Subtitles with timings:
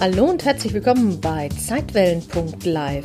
[0.00, 3.04] Hallo und herzlich willkommen bei Zeitwellen.live.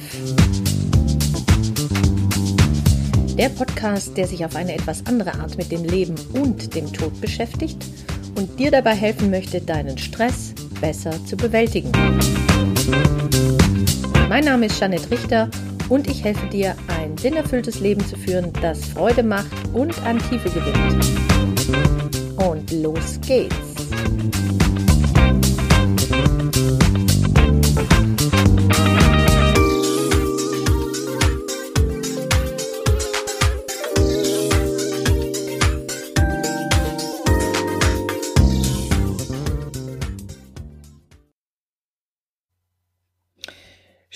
[3.35, 7.19] Der Podcast, der sich auf eine etwas andere Art mit dem Leben und dem Tod
[7.19, 7.83] beschäftigt
[8.35, 11.91] und dir dabei helfen möchte, deinen Stress besser zu bewältigen.
[14.29, 15.49] Mein Name ist Janet Richter
[15.89, 20.51] und ich helfe dir, ein sinnerfülltes Leben zu führen, das Freude macht und an Tiefe
[20.51, 21.07] gewinnt.
[22.37, 23.73] Und los geht's!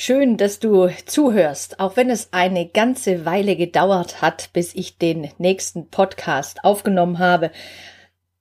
[0.07, 5.30] Schön, dass du zuhörst, auch wenn es eine ganze Weile gedauert hat, bis ich den
[5.38, 7.52] nächsten Podcast aufgenommen habe.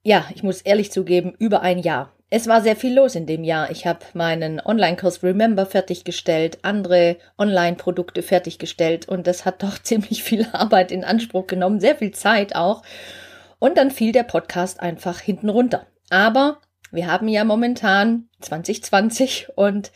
[0.01, 2.13] Ja, ich muss ehrlich zugeben, über ein Jahr.
[2.29, 3.69] Es war sehr viel los in dem Jahr.
[3.69, 10.47] Ich habe meinen Online-Kurs Remember fertiggestellt, andere Online-Produkte fertiggestellt und das hat doch ziemlich viel
[10.53, 12.81] Arbeit in Anspruch genommen, sehr viel Zeit auch.
[13.59, 15.85] Und dann fiel der Podcast einfach hinten runter.
[16.09, 16.61] Aber
[16.93, 19.91] wir haben ja momentan 2020 und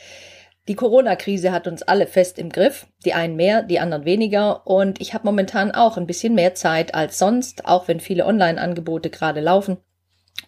[0.67, 4.67] die Corona-Krise hat uns alle fest im Griff, die einen mehr, die anderen weniger.
[4.67, 9.09] Und ich habe momentan auch ein bisschen mehr Zeit als sonst, auch wenn viele Online-Angebote
[9.09, 9.77] gerade laufen.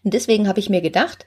[0.04, 1.26] Und deswegen habe ich mir gedacht,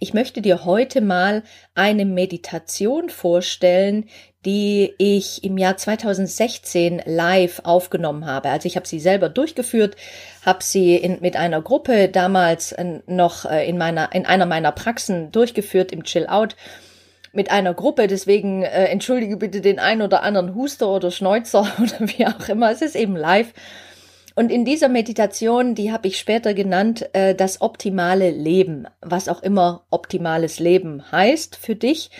[0.00, 1.42] ich möchte dir heute mal
[1.74, 4.08] eine Meditation vorstellen,
[4.44, 8.50] die ich im Jahr 2016 live aufgenommen habe.
[8.50, 9.96] Also ich habe sie selber durchgeführt,
[10.44, 12.74] habe sie in, mit einer Gruppe damals
[13.06, 16.54] noch äh, in meiner in einer meiner Praxen durchgeführt im Chill Out
[17.36, 18.06] mit einer Gruppe.
[18.08, 22.70] Deswegen äh, entschuldige bitte den ein oder anderen Huster oder Schneuzer oder wie auch immer.
[22.70, 23.52] Es ist eben live.
[24.34, 29.42] Und in dieser Meditation, die habe ich später genannt, äh, das optimale Leben, was auch
[29.42, 32.10] immer optimales Leben heißt für dich.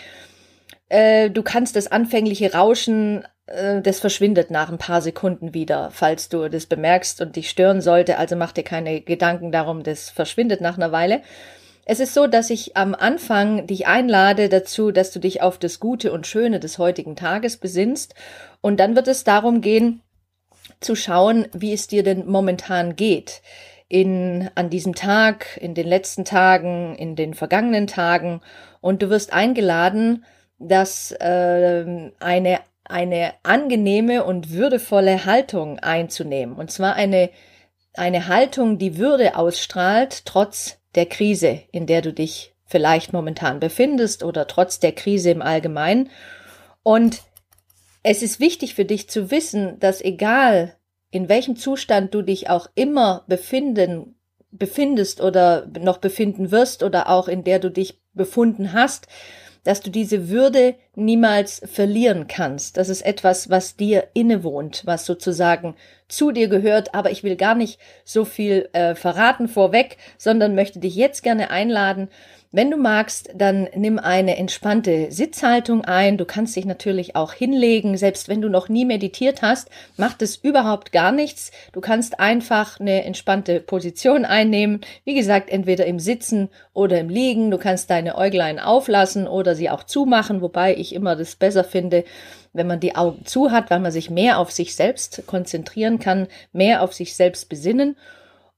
[0.89, 6.29] Äh, du kannst das anfängliche Rauschen, äh, das verschwindet nach ein paar Sekunden wieder, falls
[6.29, 8.17] du das bemerkst und dich stören sollte.
[8.17, 11.21] Also mach dir keine Gedanken darum, das verschwindet nach einer Weile.
[11.89, 15.79] Es ist so, dass ich am Anfang dich einlade dazu, dass du dich auf das
[15.79, 18.13] Gute und Schöne des heutigen Tages besinnst.
[18.59, 20.01] Und dann wird es darum gehen,
[20.81, 23.41] zu schauen, wie es dir denn momentan geht.
[23.87, 28.41] In, an diesem Tag, in den letzten Tagen, in den vergangenen Tagen.
[28.81, 30.25] Und du wirst eingeladen,
[30.59, 36.57] dass äh, eine, eine angenehme und würdevolle Haltung einzunehmen.
[36.57, 37.29] Und zwar eine,
[37.93, 44.23] eine Haltung, die Würde ausstrahlt, trotz der Krise, in der du dich vielleicht momentan befindest
[44.23, 46.09] oder trotz der Krise im Allgemeinen.
[46.83, 47.21] Und
[48.03, 50.75] es ist wichtig für dich zu wissen, dass egal
[51.11, 54.15] in welchem Zustand du dich auch immer befinden,
[54.51, 59.07] befindest oder noch befinden wirst oder auch in der du dich befunden hast,
[59.67, 62.77] dass du diese Würde niemals verlieren kannst.
[62.77, 65.75] Das ist etwas, was dir innewohnt, was sozusagen
[66.07, 66.95] zu dir gehört.
[66.95, 71.49] Aber ich will gar nicht so viel äh, verraten vorweg, sondern möchte dich jetzt gerne
[71.49, 72.07] einladen,
[72.51, 76.17] wenn du magst, dann nimm eine entspannte Sitzhaltung ein.
[76.17, 77.97] Du kannst dich natürlich auch hinlegen.
[77.97, 81.51] Selbst wenn du noch nie meditiert hast, macht es überhaupt gar nichts.
[81.73, 84.81] Du kannst einfach eine entspannte Position einnehmen.
[85.03, 87.51] Wie gesagt, entweder im Sitzen oder im Liegen.
[87.51, 92.05] Du kannst deine Äuglein auflassen oder sie auch zumachen, wobei ich immer das besser finde,
[92.53, 96.27] wenn man die Augen zu hat, weil man sich mehr auf sich selbst konzentrieren kann,
[96.53, 97.97] mehr auf sich selbst besinnen.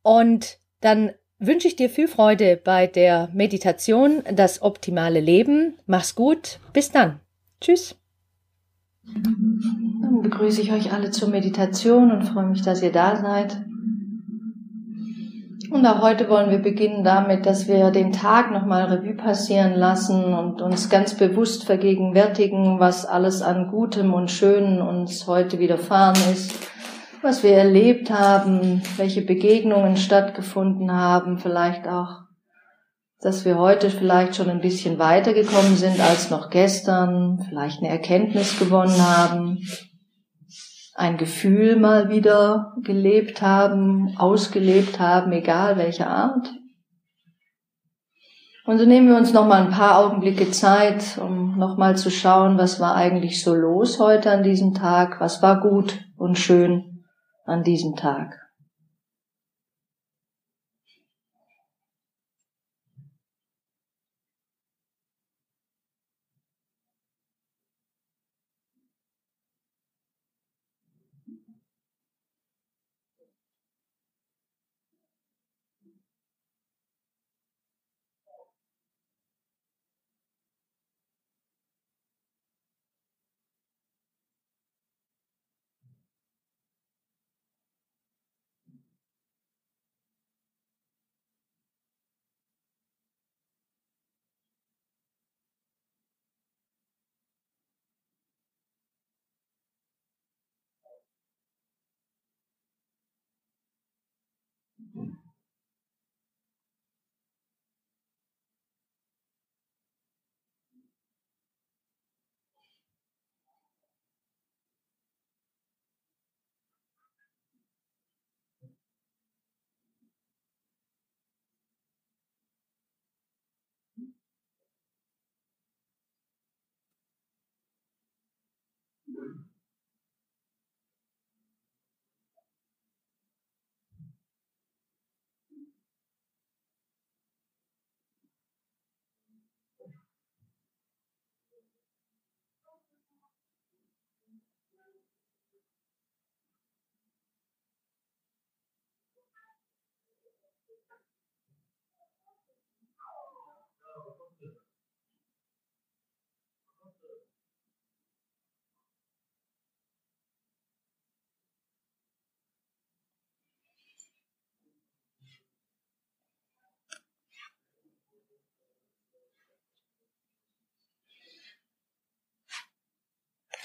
[0.03, 5.75] Und dann wünsche ich dir viel Freude bei der Meditation Das optimale Leben.
[5.85, 6.59] Mach's gut.
[6.73, 7.19] Bis dann.
[7.61, 7.95] Tschüss.
[9.05, 13.57] Dann begrüße ich euch alle zur Meditation und freue mich, dass ihr da seid.
[15.71, 20.33] Und auch heute wollen wir beginnen damit, dass wir den Tag nochmal Revue passieren lassen
[20.33, 26.53] und uns ganz bewusst vergegenwärtigen, was alles an Gutem und Schönen uns heute widerfahren ist
[27.21, 32.21] was wir erlebt haben, welche Begegnungen stattgefunden haben, vielleicht auch,
[33.21, 38.57] dass wir heute vielleicht schon ein bisschen weitergekommen sind als noch gestern, vielleicht eine Erkenntnis
[38.57, 39.59] gewonnen haben,
[40.95, 46.49] ein Gefühl mal wieder gelebt haben, ausgelebt haben, egal welcher Art.
[48.65, 52.11] Und so nehmen wir uns noch mal ein paar Augenblicke Zeit, um noch mal zu
[52.11, 56.88] schauen, was war eigentlich so los heute an diesem Tag, was war gut und schön
[57.49, 58.48] an diesem Tag.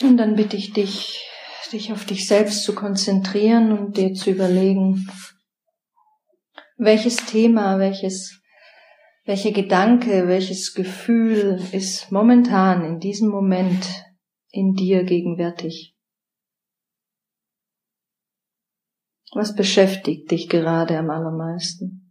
[0.04, 1.26] Und dann bitte ich dich,
[1.72, 5.08] dich auf dich selbst zu konzentrieren und dir zu überlegen,
[6.76, 8.42] welches Thema, welches,
[9.24, 13.86] welcher Gedanke, welches Gefühl ist momentan in diesem Moment
[14.50, 15.96] in dir gegenwärtig?
[19.32, 22.03] Was beschäftigt dich gerade am allermeisten?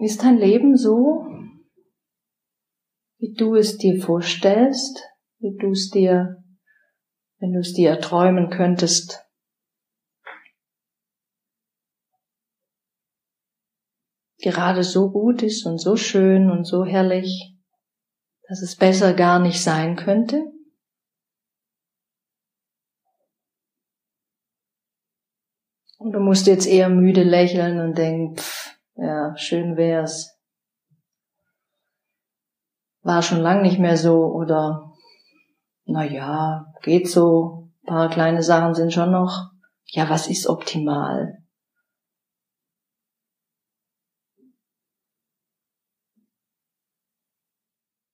[0.00, 1.26] Ist dein Leben so,
[3.18, 5.02] wie du es dir vorstellst,
[5.40, 6.44] wie du es dir,
[7.40, 9.28] wenn du es dir träumen könntest,
[14.38, 17.56] gerade so gut ist und so schön und so herrlich,
[18.48, 20.44] dass es besser gar nicht sein könnte?
[25.98, 30.36] Und du musst jetzt eher müde lächeln und denken, pff, ja, schön wär's.
[33.02, 34.92] War schon lang nicht mehr so oder
[35.84, 37.70] na ja, geht so.
[37.82, 39.50] Ein paar kleine Sachen sind schon noch.
[39.86, 41.38] Ja, was ist optimal?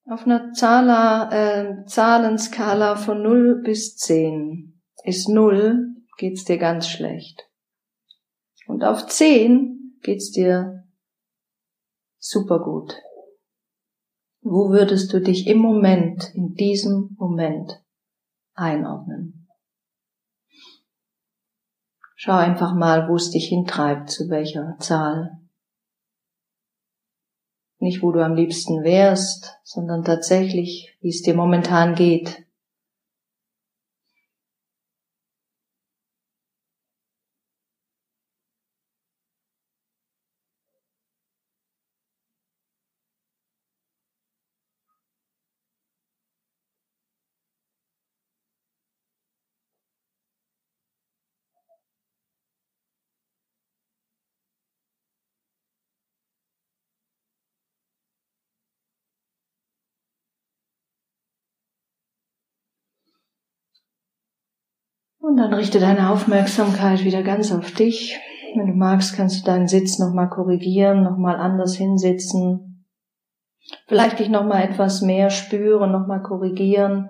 [0.06, 7.48] Auf einer Zahler, äh, Zahlenskala von 0 bis 10 ist 0, geht's dir ganz schlecht.
[8.66, 9.73] Und auf 10
[10.04, 10.84] geht's dir
[12.18, 12.94] super gut?
[14.42, 17.82] Wo würdest du dich im Moment, in diesem Moment
[18.52, 19.48] einordnen?
[22.14, 25.40] Schau einfach mal, wo es dich hintreibt, zu welcher Zahl.
[27.78, 32.43] Nicht, wo du am liebsten wärst, sondern tatsächlich, wie es dir momentan geht.
[65.34, 68.16] Und dann richte deine Aufmerksamkeit wieder ganz auf dich.
[68.54, 72.86] Wenn du magst, kannst du deinen Sitz nochmal korrigieren, nochmal anders hinsitzen.
[73.88, 77.08] Vielleicht dich nochmal etwas mehr spüren, nochmal korrigieren.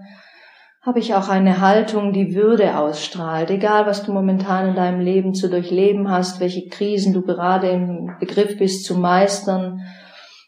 [0.81, 5.35] Habe ich auch eine Haltung, die Würde ausstrahlt, egal was du momentan in deinem Leben
[5.35, 9.83] zu durchleben hast, welche Krisen du gerade im Begriff bist zu meistern.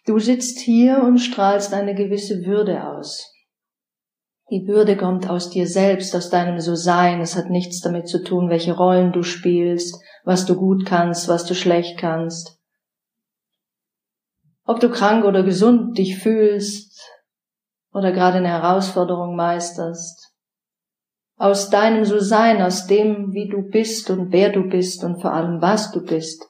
[0.06, 3.35] Du sitzt hier und strahlst eine gewisse Würde aus.
[4.48, 7.20] Die Würde kommt aus dir selbst, aus deinem So-Sein.
[7.20, 11.44] Es hat nichts damit zu tun, welche Rollen du spielst, was du gut kannst, was
[11.46, 12.56] du schlecht kannst.
[14.64, 17.00] Ob du krank oder gesund dich fühlst
[17.92, 20.32] oder gerade eine Herausforderung meisterst.
[21.38, 25.60] Aus deinem So-Sein, aus dem, wie du bist und wer du bist und vor allem
[25.60, 26.46] was du bist,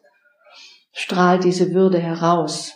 [0.92, 2.72] strahlt diese Würde heraus.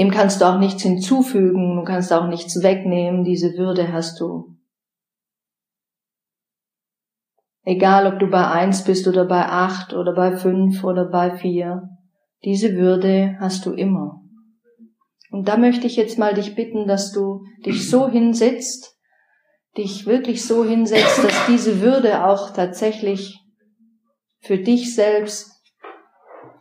[0.00, 4.56] Dem kannst du auch nichts hinzufügen, du kannst auch nichts wegnehmen, diese Würde hast du.
[7.64, 11.90] Egal, ob du bei eins bist oder bei acht oder bei fünf oder bei vier,
[12.44, 14.22] diese Würde hast du immer.
[15.30, 18.96] Und da möchte ich jetzt mal dich bitten, dass du dich so hinsetzt,
[19.76, 23.38] dich wirklich so hinsetzt, dass diese Würde auch tatsächlich
[24.38, 25.62] für dich selbst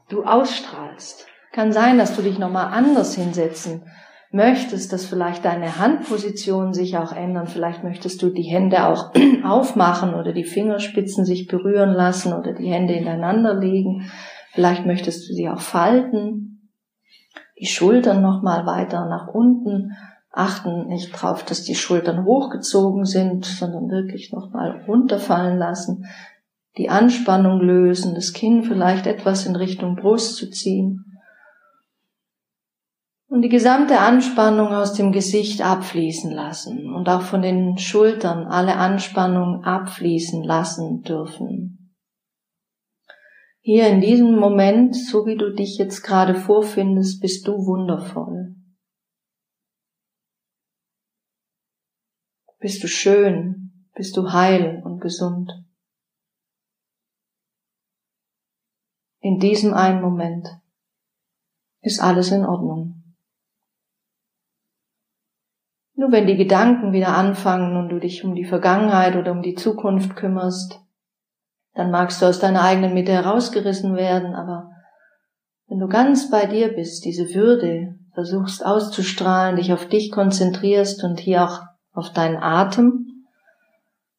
[0.09, 1.25] du ausstrahlst.
[1.59, 3.81] Kann sein, dass du dich nochmal anders hinsetzen
[4.31, 7.47] möchtest, dass vielleicht deine Handposition sich auch ändern.
[7.47, 9.11] Vielleicht möchtest du die Hände auch
[9.43, 14.09] aufmachen oder die Fingerspitzen sich berühren lassen oder die Hände ineinander legen.
[14.53, 16.71] Vielleicht möchtest du sie auch falten.
[17.59, 19.97] Die Schultern nochmal weiter nach unten.
[20.31, 26.05] Achten nicht drauf, dass die Schultern hochgezogen sind, sondern wirklich nochmal runterfallen lassen.
[26.77, 31.03] Die Anspannung lösen, das Kinn vielleicht etwas in Richtung Brust zu ziehen
[33.29, 38.75] und die gesamte Anspannung aus dem Gesicht abfließen lassen und auch von den Schultern alle
[38.75, 41.95] Anspannung abfließen lassen dürfen.
[43.61, 48.55] Hier in diesem Moment, so wie du dich jetzt gerade vorfindest, bist du wundervoll.
[52.59, 55.51] bist du schön, bist du heil und gesund.
[59.21, 60.47] In diesem einen Moment
[61.81, 62.98] ist alles in Ordnung.
[65.99, 69.55] Nur wenn die Gedanken wieder anfangen und du dich um die Vergangenheit oder um die
[69.55, 70.79] Zukunft kümmerst,
[71.73, 74.71] dann magst du aus deiner eigenen Mitte herausgerissen werden, aber
[75.67, 81.19] wenn du ganz bei dir bist, diese Würde versuchst auszustrahlen, dich auf dich konzentrierst und
[81.19, 83.25] hier auch auf deinen Atem,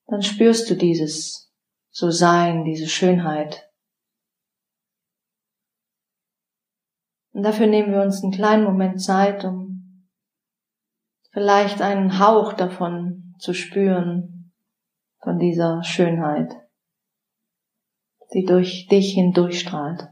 [0.06, 1.50] dann spürst du dieses
[1.88, 3.70] So Sein, diese Schönheit.
[7.32, 9.69] Und dafür nehmen wir uns einen kleinen Moment Zeit, um
[11.30, 14.52] vielleicht einen Hauch davon zu spüren,
[15.22, 16.54] von dieser Schönheit,
[18.32, 20.08] die durch dich hindurchstrahlt.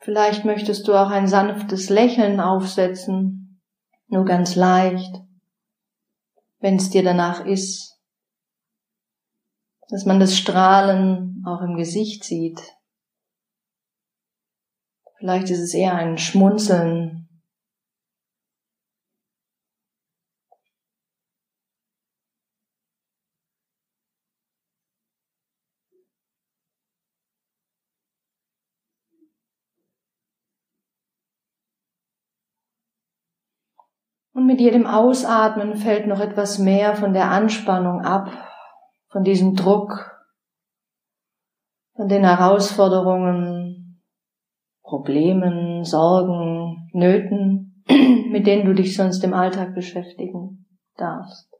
[0.00, 3.60] Vielleicht möchtest du auch ein sanftes Lächeln aufsetzen,
[4.06, 5.22] nur ganz leicht,
[6.60, 7.98] wenn es dir danach ist,
[9.88, 12.60] dass man das Strahlen auch im Gesicht sieht.
[15.18, 17.27] Vielleicht ist es eher ein Schmunzeln,
[34.48, 38.30] mit jedem Ausatmen fällt noch etwas mehr von der Anspannung ab,
[39.10, 40.18] von diesem Druck,
[41.94, 44.02] von den Herausforderungen,
[44.82, 47.84] Problemen, Sorgen, Nöten,
[48.30, 51.54] mit denen du dich sonst im Alltag beschäftigen darfst.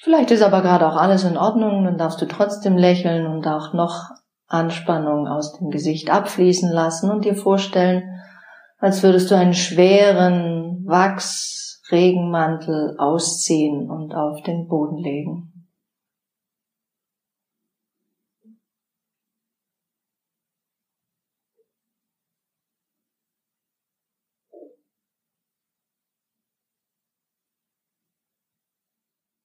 [0.00, 3.74] Vielleicht ist aber gerade auch alles in Ordnung, dann darfst du trotzdem lächeln und auch
[3.74, 4.21] noch
[4.52, 8.04] Anspannung aus dem Gesicht abfließen lassen und dir vorstellen,
[8.78, 15.51] als würdest du einen schweren Wachsregenmantel ausziehen und auf den Boden legen.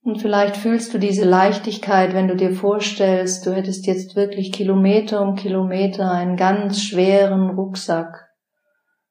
[0.08, 5.22] Und vielleicht fühlst du diese Leichtigkeit, wenn du dir vorstellst, du hättest jetzt wirklich Kilometer
[5.22, 8.30] um Kilometer einen ganz schweren Rucksack,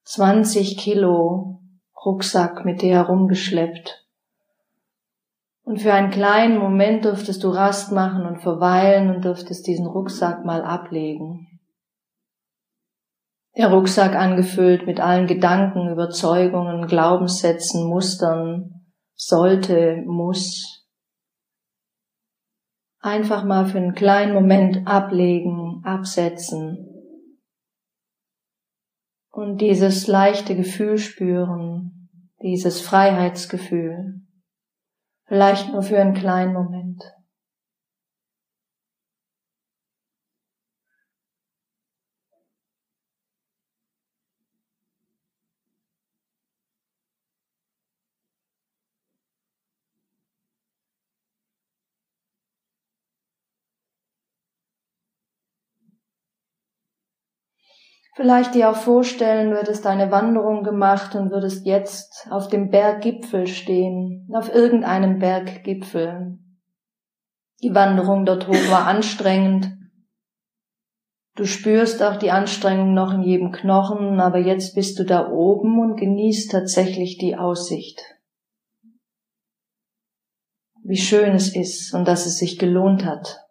[0.04, 1.60] 20 Kilo
[2.02, 4.06] Rucksack mit dir herumgeschleppt.
[5.64, 10.46] Und für einen kleinen Moment dürftest du Rast machen und verweilen und dürftest diesen Rucksack
[10.46, 11.60] mal ablegen.
[13.54, 20.75] Der Rucksack angefüllt mit allen Gedanken, Überzeugungen, Glaubenssätzen, Mustern, sollte, muss,
[23.06, 26.88] einfach mal für einen kleinen Moment ablegen, absetzen
[29.30, 32.08] und dieses leichte Gefühl spüren,
[32.42, 34.22] dieses Freiheitsgefühl,
[35.26, 37.15] vielleicht nur für einen kleinen Moment.
[58.16, 63.46] Vielleicht dir auch vorstellen, du hättest eine Wanderung gemacht und würdest jetzt auf dem Berggipfel
[63.46, 66.38] stehen, auf irgendeinem Berggipfel.
[67.62, 69.70] Die Wanderung dort hoch war anstrengend.
[71.34, 75.78] Du spürst auch die Anstrengung noch in jedem Knochen, aber jetzt bist du da oben
[75.78, 78.00] und genießt tatsächlich die Aussicht.
[80.82, 83.45] Wie schön es ist und dass es sich gelohnt hat.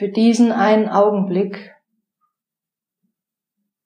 [0.00, 1.74] Für diesen einen Augenblick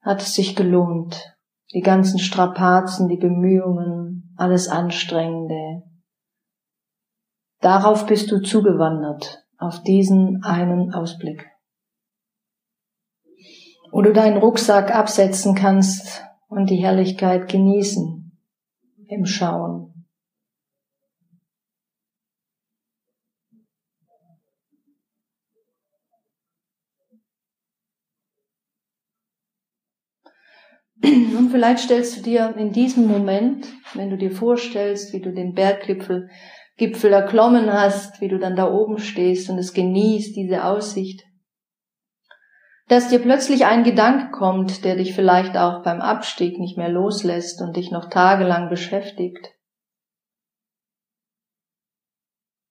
[0.00, 1.35] hat es sich gelohnt.
[1.73, 5.83] Die ganzen Strapazen, die Bemühungen, alles Anstrengende.
[7.59, 11.50] Darauf bist du zugewandert, auf diesen einen Ausblick.
[13.90, 18.38] Wo du deinen Rucksack absetzen kannst und die Herrlichkeit genießen
[19.09, 19.93] im Schauen.
[31.04, 35.52] Und vielleicht stellst du dir in diesem Moment, wenn du dir vorstellst, wie du den
[35.52, 36.28] Berggipfel
[36.76, 41.23] Gipfel erklommen hast, wie du dann da oben stehst und es genießt, diese Aussicht,
[42.88, 47.62] dass dir plötzlich ein Gedanke kommt, der dich vielleicht auch beim Abstieg nicht mehr loslässt
[47.62, 49.54] und dich noch tagelang beschäftigt.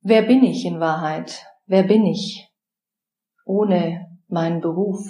[0.02, 1.46] Wer bin ich in Wahrheit?
[1.66, 2.52] Wer bin ich
[3.46, 5.10] ohne meinen Beruf?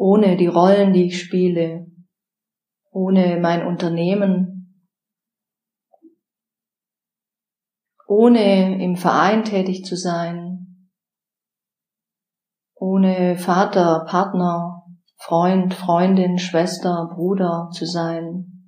[0.00, 1.86] Ohne die Rollen, die ich spiele?
[2.90, 4.86] Ohne mein Unternehmen?
[8.08, 10.88] Ohne im Verein tätig zu sein?
[12.74, 14.86] Ohne Vater, Partner,
[15.18, 18.59] Freund, Freundin, Schwester, Bruder zu sein?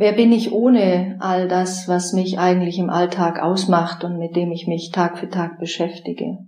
[0.00, 4.50] Wer bin ich ohne all das, was mich eigentlich im Alltag ausmacht und mit dem
[4.50, 6.38] ich mich Tag für Tag beschäftige?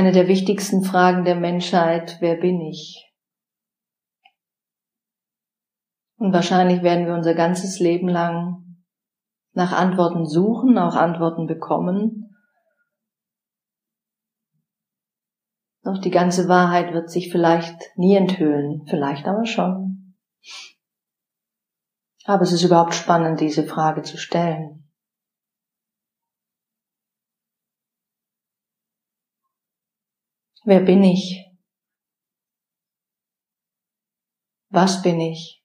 [0.00, 3.06] Eine der wichtigsten Fragen der Menschheit, wer bin ich?
[6.16, 8.82] Und wahrscheinlich werden wir unser ganzes Leben lang
[9.52, 12.34] nach Antworten suchen, auch Antworten bekommen.
[15.82, 20.16] Doch die ganze Wahrheit wird sich vielleicht nie enthüllen, vielleicht aber schon.
[22.24, 24.89] Aber es ist überhaupt spannend, diese Frage zu stellen.
[30.64, 31.46] Wer bin ich?
[34.68, 35.64] Was bin ich?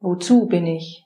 [0.00, 1.04] Wozu bin ich?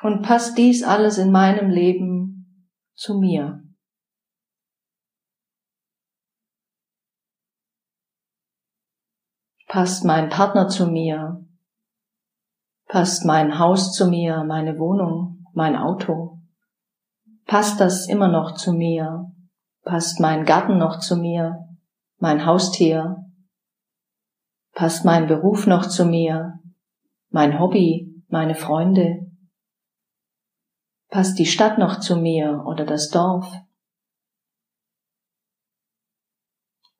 [0.00, 3.67] Und passt dies alles in meinem Leben zu mir?
[9.68, 11.44] Passt mein Partner zu mir?
[12.86, 16.40] Passt mein Haus zu mir, meine Wohnung, mein Auto?
[17.44, 19.30] Passt das immer noch zu mir?
[19.84, 21.68] Passt mein Garten noch zu mir,
[22.16, 23.26] mein Haustier?
[24.72, 26.60] Passt mein Beruf noch zu mir,
[27.28, 29.30] mein Hobby, meine Freunde?
[31.10, 33.46] Passt die Stadt noch zu mir oder das Dorf?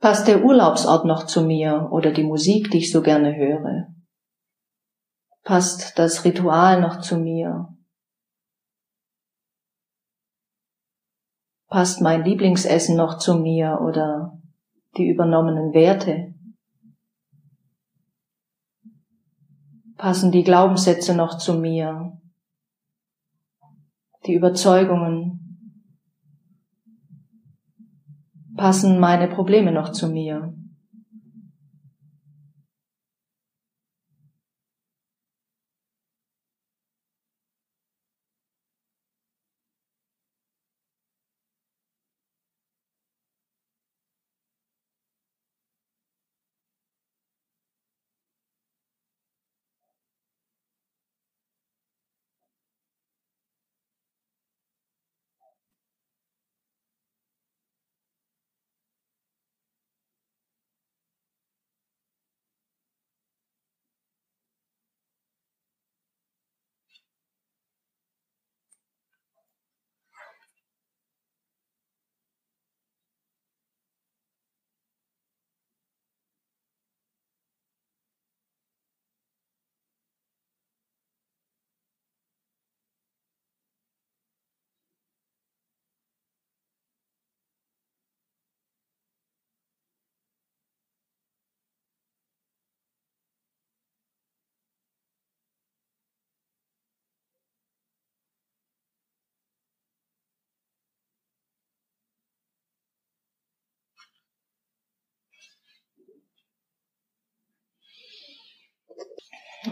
[0.01, 3.89] Passt der Urlaubsort noch zu mir oder die Musik, die ich so gerne höre?
[5.43, 7.75] Passt das Ritual noch zu mir?
[11.67, 14.41] Passt mein Lieblingsessen noch zu mir oder
[14.97, 16.35] die übernommenen Werte?
[19.97, 22.17] Passen die Glaubenssätze noch zu mir?
[24.27, 25.38] Die Überzeugungen,
[28.59, 30.53] passen meine Probleme noch zu mir?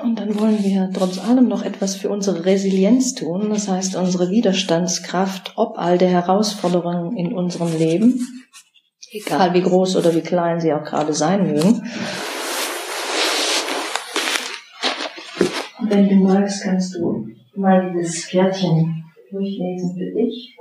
[0.02, 4.30] Und dann wollen wir trotz allem noch etwas für unsere Resilienz tun, das heißt unsere
[4.30, 8.20] Widerstandskraft ob all der Herausforderungen in unserem Leben.
[9.10, 11.82] Egal wie groß oder wie klein sie auch gerade sein mögen.
[15.78, 20.56] Und wenn du magst, kannst du mal dieses Kärtchen durchlesen für dich.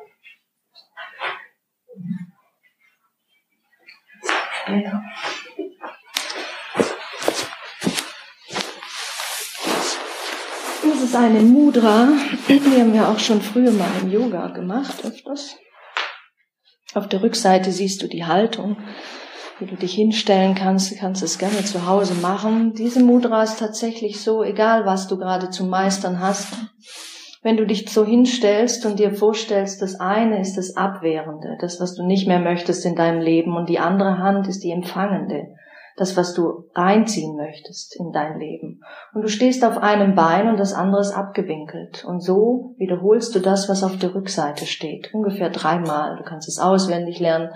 [4.67, 5.03] Ja.
[11.05, 12.07] Ist eine Mudra,
[12.49, 15.55] die haben wir auch schon früher mal im Yoga gemacht, öfters.
[16.95, 18.77] Auf der Rückseite siehst du die Haltung,
[19.59, 20.91] wie du dich hinstellen kannst.
[20.91, 22.73] Du kannst es gerne zu Hause machen.
[22.73, 26.53] Diese Mudra ist tatsächlich so, egal was du gerade zu meistern hast.
[27.43, 31.93] Wenn du dich so hinstellst und dir vorstellst, das eine ist das Abwehrende, das, was
[31.93, 35.53] du nicht mehr möchtest in deinem Leben und die andere Hand ist die Empfangende
[35.95, 38.81] das, was du reinziehen möchtest in dein Leben.
[39.13, 42.03] Und du stehst auf einem Bein und das andere ist abgewinkelt.
[42.05, 45.13] Und so wiederholst du das, was auf der Rückseite steht.
[45.13, 46.17] Ungefähr dreimal.
[46.17, 47.49] Du kannst es auswendig lernen.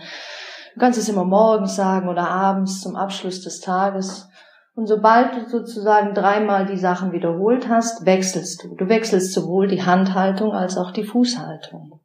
[0.74, 4.30] Du kannst es immer morgens sagen oder abends zum Abschluss des Tages.
[4.74, 8.76] Und sobald du sozusagen dreimal die Sachen wiederholt hast, wechselst du.
[8.76, 12.00] Du wechselst sowohl die Handhaltung als auch die Fußhaltung.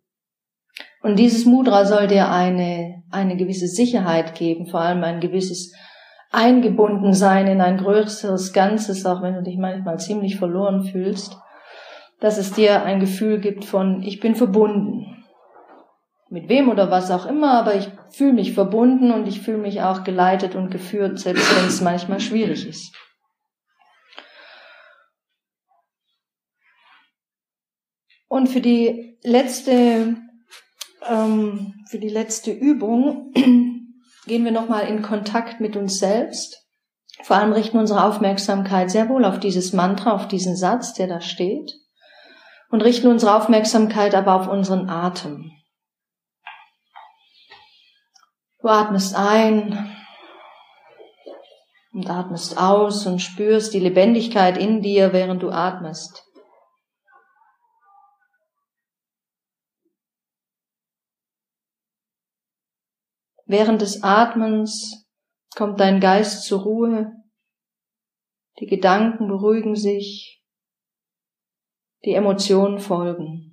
[1.00, 5.72] Und dieses Mudra soll dir eine, eine gewisse Sicherheit geben, vor allem ein gewisses
[6.34, 11.38] eingebunden sein in ein größeres Ganzes, auch wenn du dich manchmal ziemlich verloren fühlst,
[12.20, 15.24] dass es dir ein Gefühl gibt von, ich bin verbunden.
[16.30, 19.82] Mit wem oder was auch immer, aber ich fühle mich verbunden und ich fühle mich
[19.82, 22.96] auch geleitet und geführt, selbst wenn es manchmal schwierig ist.
[28.26, 30.16] Und für die letzte,
[31.08, 33.32] ähm, für die letzte Übung
[34.26, 36.64] gehen wir nochmal in Kontakt mit uns selbst.
[37.22, 41.20] Vor allem richten unsere Aufmerksamkeit sehr wohl auf dieses Mantra, auf diesen Satz, der da
[41.20, 41.72] steht.
[42.70, 45.52] Und richten unsere Aufmerksamkeit aber auf unseren Atem.
[48.60, 49.94] Du atmest ein
[51.92, 56.23] und atmest aus und spürst die Lebendigkeit in dir, während du atmest.
[63.46, 65.06] Während des Atmens
[65.54, 67.12] kommt dein Geist zur Ruhe,
[68.58, 70.42] die Gedanken beruhigen sich,
[72.04, 73.50] die Emotionen folgen.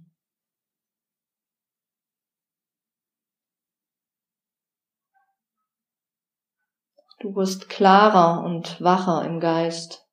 [7.20, 10.08] Du wirst klarer und wacher im Geist.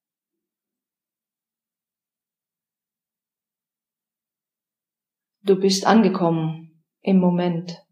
[5.41, 7.88] Du bist angekommen im Moment.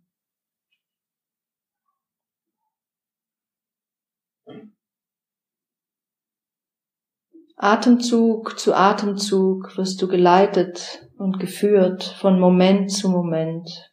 [7.57, 13.92] Atemzug zu Atemzug wirst du geleitet und geführt von Moment zu Moment.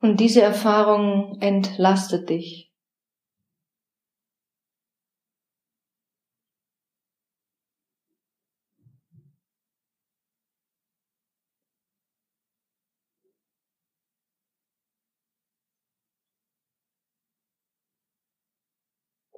[0.00, 2.67] Und diese Erfahrung entlastet dich.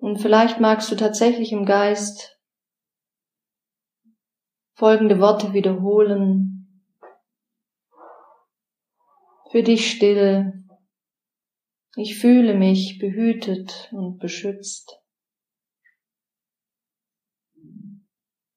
[0.00, 2.40] Und vielleicht magst du tatsächlich im Geist
[4.72, 6.86] folgende Worte wiederholen.
[9.50, 10.64] Für dich still.
[11.96, 15.02] Ich fühle mich behütet und beschützt.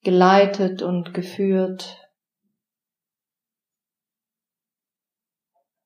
[0.02, 2.10] Geleitet und geführt.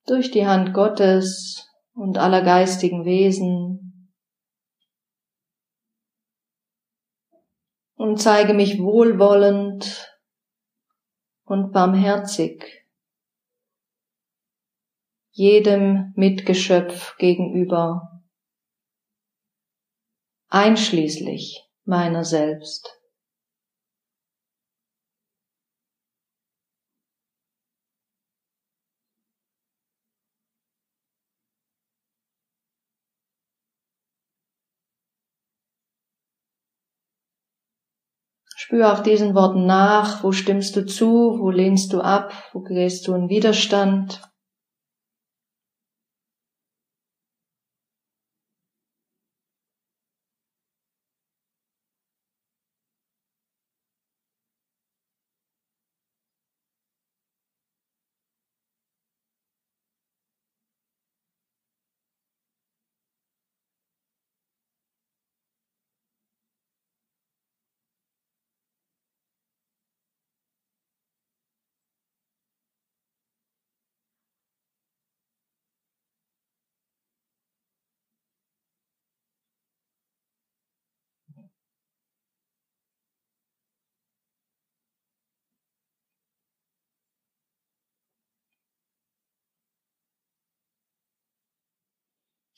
[0.05, 3.86] Durch die Hand Gottes und aller geistigen Wesen
[7.97, 10.17] und zeige mich wohlwollend
[11.43, 12.85] und barmherzig
[15.31, 18.23] jedem Mitgeschöpf gegenüber,
[20.49, 22.96] einschließlich meiner selbst.
[38.67, 40.25] Spür auch diesen Worten nach.
[40.25, 41.37] Wo stimmst du zu?
[41.39, 42.33] Wo lehnst du ab?
[42.51, 44.29] Wo gehst du in Widerstand?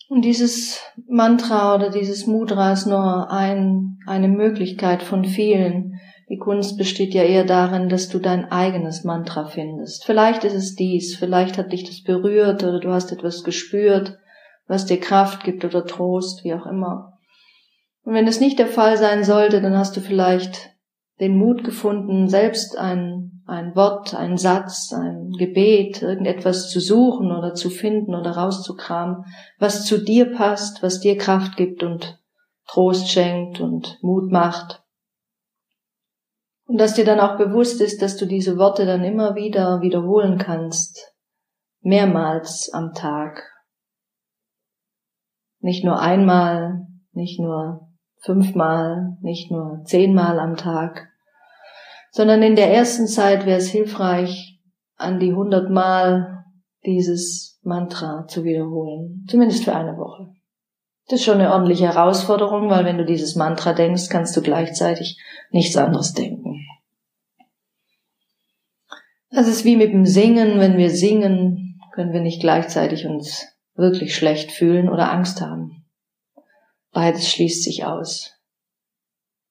[0.09, 5.99] Und dieses Mantra oder dieses Mudra ist nur ein, eine Möglichkeit von vielen.
[6.29, 10.05] Die Kunst besteht ja eher darin, dass du dein eigenes Mantra findest.
[10.05, 14.17] Vielleicht ist es dies, vielleicht hat dich das berührt oder du hast etwas gespürt,
[14.67, 17.19] was dir Kraft gibt oder Trost, wie auch immer.
[18.03, 20.71] Und wenn es nicht der Fall sein sollte, dann hast du vielleicht
[21.19, 27.53] den Mut gefunden, selbst ein, ein Wort, ein Satz, ein Gebet, irgendetwas zu suchen oder
[27.53, 29.25] zu finden oder rauszukramen,
[29.57, 32.19] was zu dir passt, was dir Kraft gibt und
[32.67, 34.83] Trost schenkt und Mut macht.
[36.65, 40.37] Und dass dir dann auch bewusst ist, dass du diese Worte dann immer wieder wiederholen
[40.37, 41.15] kannst,
[41.81, 43.43] mehrmals am Tag.
[45.61, 51.08] Nicht nur einmal, nicht nur fünfmal, nicht nur zehnmal am Tag,
[52.11, 54.59] sondern in der ersten Zeit wäre es hilfreich,
[54.95, 56.43] an die hundertmal
[56.85, 60.33] dieses Mantra zu wiederholen, zumindest für eine Woche.
[61.07, 65.19] Das ist schon eine ordentliche Herausforderung, weil wenn du dieses Mantra denkst, kannst du gleichzeitig
[65.49, 66.65] nichts anderes denken.
[69.31, 70.59] Das ist wie mit dem Singen.
[70.59, 75.85] Wenn wir singen, können wir nicht gleichzeitig uns wirklich schlecht fühlen oder Angst haben.
[76.91, 78.38] Beides schließt sich aus.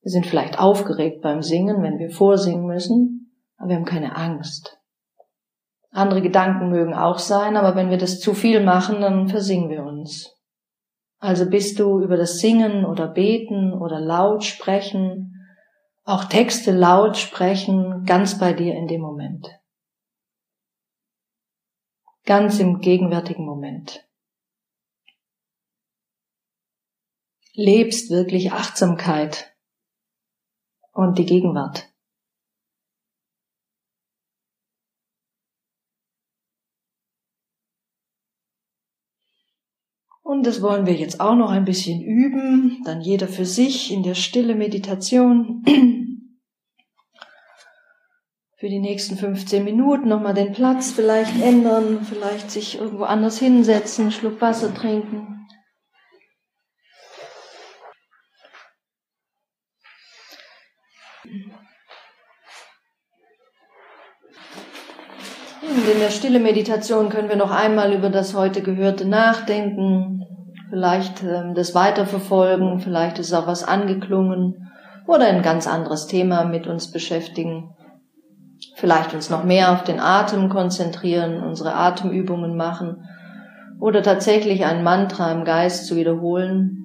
[0.09, 4.81] Wir sind vielleicht aufgeregt beim Singen, wenn wir vorsingen müssen, aber wir haben keine Angst.
[5.91, 9.85] Andere Gedanken mögen auch sein, aber wenn wir das zu viel machen, dann versingen wir
[9.85, 10.35] uns.
[11.19, 15.47] Also bist du über das Singen oder Beten oder laut sprechen,
[16.05, 19.61] auch Texte laut sprechen, ganz bei dir in dem Moment.
[22.25, 24.09] Ganz im gegenwärtigen Moment.
[27.53, 29.55] Lebst wirklich Achtsamkeit
[30.99, 31.89] und die Gegenwart.
[40.23, 44.03] Und das wollen wir jetzt auch noch ein bisschen üben, dann jeder für sich in
[44.03, 45.65] der stille Meditation.
[48.57, 54.11] Für die nächsten 15 Minuten nochmal den Platz vielleicht ändern, vielleicht sich irgendwo anders hinsetzen,
[54.11, 55.38] Schluck Wasser trinken.
[65.63, 70.25] Und in der stille Meditation können wir noch einmal über das heute Gehörte nachdenken,
[70.71, 74.71] vielleicht ähm, das weiterverfolgen, vielleicht ist auch was angeklungen
[75.07, 77.75] oder ein ganz anderes Thema mit uns beschäftigen.
[78.77, 83.05] Vielleicht uns noch mehr auf den Atem konzentrieren, unsere Atemübungen machen
[83.81, 86.85] oder tatsächlich ein Mantra im Geist zu wiederholen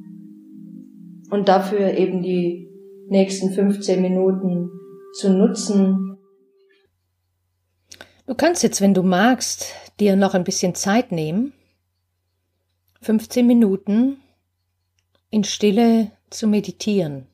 [1.30, 2.73] und dafür eben die
[3.14, 4.72] nächsten 15 Minuten
[5.14, 6.18] zu nutzen.
[8.26, 9.68] Du kannst jetzt, wenn du magst,
[10.00, 11.54] dir noch ein bisschen Zeit nehmen,
[13.02, 14.18] 15 Minuten
[15.30, 17.28] in Stille zu meditieren.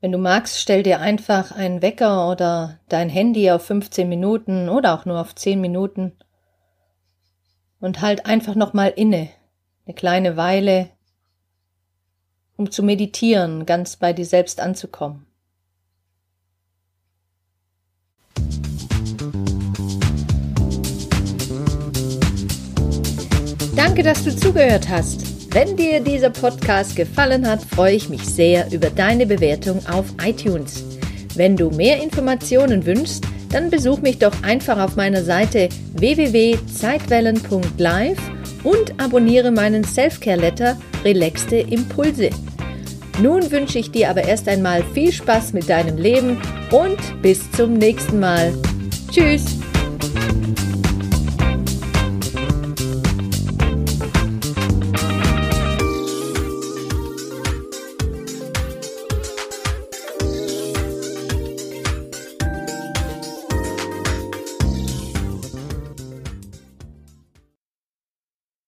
[0.00, 4.94] Wenn du magst, stell dir einfach einen Wecker oder dein Handy auf 15 Minuten oder
[4.94, 6.16] auch nur auf 10 Minuten
[7.78, 9.28] und halt einfach nochmal inne,
[9.86, 10.90] eine kleine Weile
[12.60, 15.24] um zu meditieren, ganz bei dir selbst anzukommen.
[23.74, 25.54] Danke, dass du zugehört hast.
[25.54, 30.84] Wenn dir dieser Podcast gefallen hat, freue ich mich sehr über deine Bewertung auf iTunes.
[31.36, 38.18] Wenn du mehr Informationen wünschst, dann besuch mich doch einfach auf meiner Seite www.zeitwellen.live
[38.64, 42.28] und abonniere meinen Selfcare-Letter Relaxte Impulse.
[43.20, 46.38] Nun wünsche ich dir aber erst einmal viel Spaß mit deinem Leben
[46.70, 48.54] und bis zum nächsten Mal.
[49.10, 49.44] Tschüss!